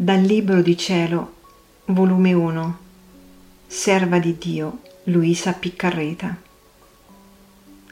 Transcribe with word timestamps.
Dal 0.00 0.20
Libro 0.20 0.62
di 0.62 0.76
Cielo, 0.76 1.34
volume 1.86 2.32
1, 2.32 2.78
Serva 3.66 4.20
di 4.20 4.38
Dio, 4.38 4.78
Luisa 5.06 5.54
Piccarreta. 5.54 6.36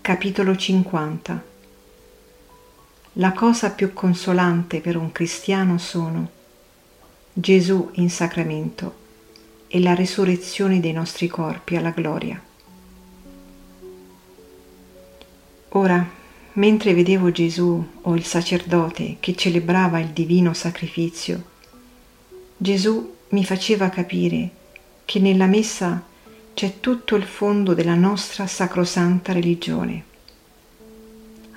Capitolo 0.00 0.54
50 0.54 1.44
La 3.14 3.32
cosa 3.32 3.72
più 3.72 3.92
consolante 3.92 4.80
per 4.80 4.96
un 4.96 5.10
cristiano 5.10 5.76
sono 5.78 6.30
Gesù 7.32 7.90
in 7.94 8.10
sacramento 8.10 8.94
e 9.66 9.80
la 9.80 9.94
risurrezione 9.96 10.78
dei 10.78 10.92
nostri 10.92 11.26
corpi 11.26 11.74
alla 11.74 11.90
gloria. 11.90 12.40
Ora, 15.70 16.08
mentre 16.52 16.94
vedevo 16.94 17.32
Gesù 17.32 17.84
o 18.02 18.14
il 18.14 18.24
sacerdote 18.24 19.16
che 19.18 19.34
celebrava 19.34 19.98
il 19.98 20.10
divino 20.10 20.54
sacrificio, 20.54 21.56
Gesù 22.60 23.14
mi 23.28 23.44
faceva 23.44 23.88
capire 23.88 24.50
che 25.04 25.20
nella 25.20 25.46
messa 25.46 26.02
c'è 26.54 26.80
tutto 26.80 27.14
il 27.14 27.22
fondo 27.22 27.72
della 27.72 27.94
nostra 27.94 28.48
sacrosanta 28.48 29.32
religione. 29.32 30.04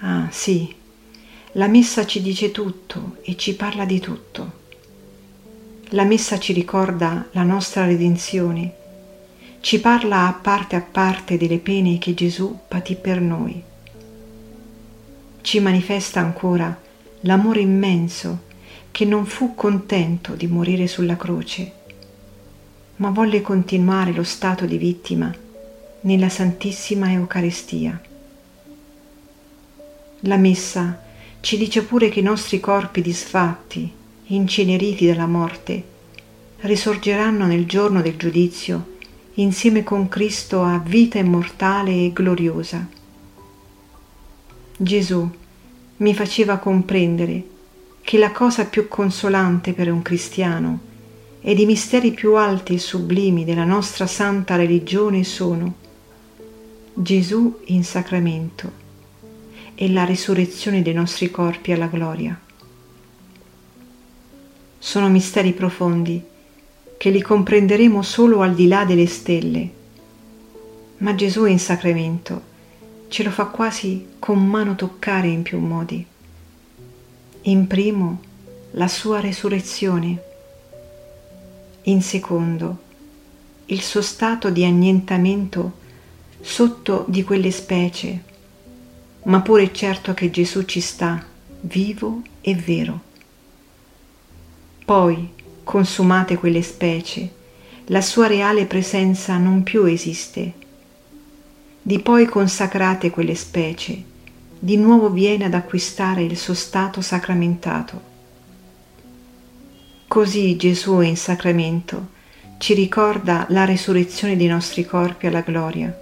Ah 0.02 0.28
sì, 0.30 0.72
la 1.54 1.66
messa 1.66 2.06
ci 2.06 2.22
dice 2.22 2.52
tutto 2.52 3.18
e 3.24 3.36
ci 3.36 3.56
parla 3.56 3.84
di 3.86 4.00
tutto. 4.00 4.60
La 5.90 6.04
messa 6.04 6.38
ci 6.38 6.54
ricorda 6.54 7.30
la 7.32 7.44
nostra 7.44 7.86
redenzione, 7.86 8.74
ci 9.62 9.80
parla 9.80 10.28
a 10.28 10.34
parte 10.34 10.76
a 10.76 10.82
parte 10.82 11.36
delle 11.36 11.58
pene 11.58 11.98
che 11.98 12.14
Gesù 12.14 12.60
patì 12.68 12.94
per 12.96 13.20
noi. 13.20 13.60
Ci 15.42 15.60
manifesta 15.62 16.20
ancora 16.20 16.80
l'amore 17.22 17.62
immenso 17.62 18.50
che 18.92 19.06
non 19.06 19.26
fu 19.26 19.56
contento 19.56 20.34
di 20.34 20.48
morire 20.48 20.88
sulla 20.88 21.16
croce, 21.16 21.72
ma 22.98 23.10
volle 23.10 23.42
continuare 23.42 24.12
lo 24.12 24.24
stato 24.24 24.66
di 24.66 24.78
vittima 24.78 25.34
nella 26.02 26.30
Santissima 26.30 27.12
Eucaristia. 27.12 28.00
La 30.22 30.38
Messa 30.38 31.02
ci 31.40 31.58
dice 31.58 31.84
pure 31.84 32.10
che 32.10 32.20
i 32.20 32.24
nostri 32.24 32.60
corpi 32.60 33.02
disfatti, 33.02 33.92
inceneriti 34.28 35.08
dalla 35.08 35.26
morte, 35.26 35.84
risorgeranno 36.58 37.48
nel 37.48 37.66
giorno 37.66 38.02
del 38.02 38.18
giudizio 38.18 38.90
insieme 39.36 39.84
con 39.84 40.10
Cristo 40.10 40.62
a 40.62 40.78
vita 40.78 41.18
immortale 41.18 41.92
e 41.92 42.12
gloriosa. 42.14 42.88
Gesù 44.78 45.30
mi 45.98 46.14
faceva 46.14 46.58
comprendere 46.58 47.44
che 48.02 48.18
la 48.18 48.32
cosa 48.32 48.66
più 48.66 48.88
consolante 48.88 49.74
per 49.74 49.92
un 49.92 50.02
cristiano 50.02 50.90
ed 51.42 51.60
i 51.60 51.66
misteri 51.66 52.12
più 52.12 52.36
alti 52.36 52.76
e 52.76 52.80
sublimi 52.80 53.46
della 53.46 53.64
nostra 53.64 54.06
santa 54.06 54.56
religione 54.56 55.24
sono 55.24 55.76
Gesù 56.94 57.60
in 57.66 57.84
sacramento 57.84 58.80
e 59.74 59.92
la 59.92 60.04
risurrezione 60.04 60.82
dei 60.82 60.94
nostri 60.94 61.32
corpi 61.32 61.72
alla 61.72 61.88
gloria. 61.88 62.40
Sono 64.78 65.10
misteri 65.10 65.54
profondi 65.54 66.22
che 66.98 67.10
li 67.10 67.22
comprenderemo 67.22 68.02
solo 68.02 68.42
al 68.42 68.54
di 68.54 68.68
là 68.68 68.84
delle 68.86 69.08
stelle, 69.08 69.70
ma 70.98 71.16
Gesù 71.16 71.46
in 71.46 71.60
sacramento 71.60 72.50
ce 73.08 73.24
lo 73.24 73.32
fa 73.32 73.46
quasi 73.46 74.08
con 74.20 74.46
mano 74.46 74.76
toccare 74.76 75.28
in 75.28 75.42
più 75.42 75.60
modi 75.60 76.06
in 77.44 77.66
primo 77.66 78.22
la 78.72 78.88
sua 78.88 79.20
resurrezione, 79.20 80.22
in 81.84 82.02
secondo 82.02 82.90
il 83.66 83.82
suo 83.82 84.02
stato 84.02 84.50
di 84.50 84.64
annientamento 84.64 85.80
sotto 86.42 87.06
di 87.08 87.24
quelle 87.24 87.52
specie, 87.52 88.24
ma 89.24 89.42
pure 89.42 89.74
certo 89.74 90.14
che 90.14 90.30
Gesù 90.30 90.64
ci 90.66 90.82
sta, 90.82 91.24
vivo 91.62 92.22
e 92.42 92.54
vero. 92.54 93.00
Poi, 94.84 95.30
consumate 95.64 96.38
quelle 96.38 96.62
specie, 96.62 97.34
la 97.86 98.02
sua 98.02 98.28
reale 98.28 98.66
presenza 98.66 99.38
non 99.38 99.64
più 99.64 99.86
esiste. 99.86 100.54
Di 101.82 102.00
poi 102.00 102.26
consacrate 102.26 103.10
quelle 103.10 103.36
specie, 103.36 104.04
di 104.64 104.78
nuovo 104.78 105.10
viene 105.10 105.46
ad 105.46 105.56
acquistare 105.56 106.22
il 106.22 106.38
suo 106.38 106.54
stato 106.54 107.02
sacramentato. 107.02 108.00
Così 110.08 110.56
Gesù 110.56 111.00
in 111.00 111.18
sacramento 111.18 112.10
ci 112.60 112.76
ricorda 112.76 113.48
la 113.50 113.66
resurrezione 113.66 114.38
dei 114.38 114.46
nostri 114.46 114.86
corpi 114.86 115.26
alla 115.26 115.42
gloria. 115.42 116.00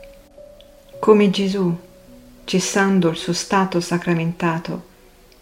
Come 0.99 1.29
Gesù, 1.29 1.73
cessando 2.43 3.07
il 3.07 3.15
suo 3.15 3.31
stato 3.31 3.79
sacramentato, 3.79 4.87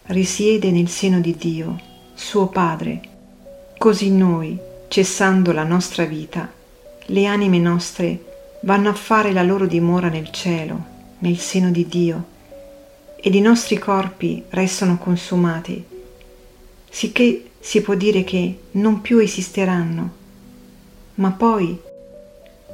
risiede 0.06 0.70
nel 0.70 0.88
seno 0.88 1.18
di 1.18 1.34
Dio, 1.36 1.76
suo 2.14 2.46
Padre, 2.46 3.00
così 3.78 4.12
noi, 4.12 4.56
cessando 4.86 5.50
la 5.50 5.64
nostra 5.64 6.04
vita, 6.04 6.48
le 7.06 7.26
anime 7.26 7.58
nostre 7.58 8.58
vanno 8.60 8.90
a 8.90 8.94
fare 8.94 9.32
la 9.32 9.42
loro 9.42 9.66
dimora 9.66 10.08
nel 10.08 10.30
cielo, 10.30 10.84
nel 11.18 11.38
seno 11.38 11.72
di 11.72 11.88
Dio, 11.88 12.36
ed 13.20 13.34
i 13.34 13.40
nostri 13.40 13.78
corpi 13.78 14.44
restano 14.50 14.96
consumati, 14.96 15.84
sicché 16.88 17.50
si 17.58 17.82
può 17.82 17.94
dire 17.94 18.22
che 18.22 18.58
non 18.72 19.00
più 19.00 19.18
esisteranno, 19.18 20.10
ma 21.14 21.32
poi, 21.32 21.78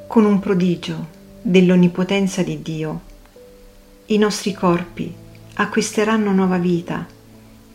con 0.07 0.25
un 0.27 0.39
prodigio 0.41 1.07
dell'onnipotenza 1.41 2.43
di 2.43 2.61
Dio, 2.61 3.01
i 4.07 4.19
nostri 4.19 4.53
corpi 4.53 5.13
acquisteranno 5.55 6.33
nuova 6.33 6.59
vita 6.59 7.07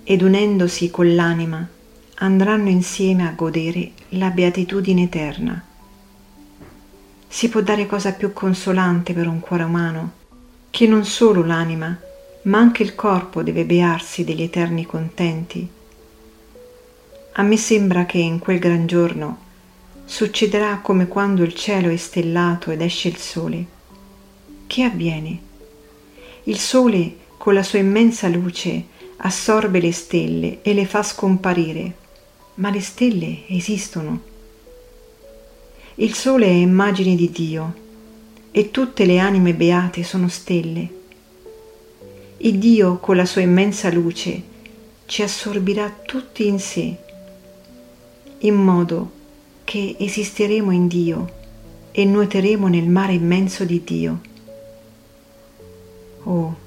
ed 0.03 0.21
unendosi 0.21 0.91
con 0.91 1.15
l'anima 1.15 1.67
andranno 2.15 2.69
insieme 2.69 3.27
a 3.27 3.31
godere 3.31 3.91
la 4.09 4.29
beatitudine 4.29 5.03
eterna. 5.03 5.63
Si 7.27 7.49
può 7.49 7.61
dare 7.61 7.87
cosa 7.87 8.13
più 8.13 8.31
consolante 8.31 9.13
per 9.13 9.27
un 9.27 9.39
cuore 9.39 9.63
umano 9.63 10.11
che 10.69 10.87
non 10.87 11.05
solo 11.05 11.43
l'anima, 11.43 11.97
ma 12.49 12.57
anche 12.57 12.81
il 12.81 12.95
corpo 12.95 13.43
deve 13.43 13.63
bearsi 13.63 14.23
degli 14.23 14.41
eterni 14.41 14.83
contenti. 14.85 15.67
A 17.33 17.43
me 17.43 17.57
sembra 17.57 18.07
che 18.07 18.17
in 18.17 18.39
quel 18.39 18.57
gran 18.57 18.87
giorno 18.87 19.47
succederà 20.03 20.79
come 20.79 21.07
quando 21.07 21.43
il 21.43 21.53
cielo 21.53 21.89
è 21.89 21.95
stellato 21.95 22.71
ed 22.71 22.81
esce 22.81 23.07
il 23.07 23.17
sole. 23.17 23.65
Che 24.65 24.83
avviene? 24.83 25.39
Il 26.45 26.57
sole 26.57 27.17
con 27.37 27.53
la 27.53 27.61
sua 27.61 27.79
immensa 27.79 28.27
luce 28.27 28.83
assorbe 29.17 29.79
le 29.79 29.91
stelle 29.91 30.63
e 30.63 30.73
le 30.73 30.87
fa 30.87 31.03
scomparire, 31.03 31.93
ma 32.55 32.71
le 32.71 32.81
stelle 32.81 33.47
esistono. 33.47 34.21
Il 35.95 36.15
sole 36.15 36.47
è 36.47 36.49
immagine 36.49 37.13
di 37.13 37.29
Dio 37.29 37.73
e 38.49 38.71
tutte 38.71 39.05
le 39.05 39.19
anime 39.19 39.53
beate 39.53 40.03
sono 40.03 40.27
stelle 40.29 40.97
e 42.41 42.57
Dio 42.57 42.99
con 42.99 43.17
la 43.17 43.25
sua 43.25 43.41
immensa 43.41 43.91
luce 43.91 44.41
ci 45.05 45.23
assorbirà 45.23 45.93
tutti 46.05 46.47
in 46.47 46.57
sé, 46.57 46.95
in 48.39 48.55
modo 48.55 49.11
che 49.65 49.97
esisteremo 49.99 50.71
in 50.71 50.87
Dio 50.87 51.37
e 51.91 52.05
nuoteremo 52.05 52.67
nel 52.67 52.87
mare 52.87 53.11
immenso 53.11 53.65
di 53.65 53.83
Dio. 53.83 54.21
Oh, 56.23 56.57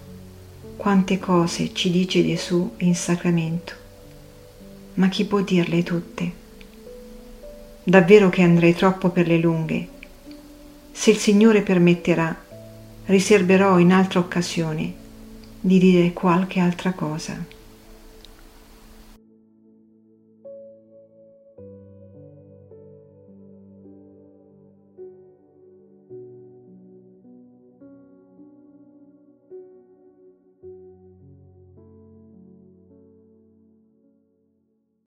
quante 0.76 1.18
cose 1.18 1.72
ci 1.72 1.90
dice 1.90 2.22
Gesù 2.22 2.74
in 2.78 2.94
sacramento, 2.94 3.72
ma 4.94 5.08
chi 5.08 5.24
può 5.24 5.40
dirle 5.40 5.82
tutte? 5.82 6.32
Davvero 7.82 8.28
che 8.28 8.42
andrei 8.42 8.74
troppo 8.74 9.08
per 9.08 9.26
le 9.26 9.38
lunghe. 9.38 9.88
Se 10.92 11.10
il 11.10 11.16
Signore 11.16 11.62
permetterà, 11.62 12.44
riserverò 13.06 13.78
in 13.78 13.90
altra 13.90 14.20
occasione 14.20 15.00
di 15.64 15.78
dire 15.78 16.12
qualche 16.12 16.58
altra 16.58 16.92
cosa. 16.92 17.36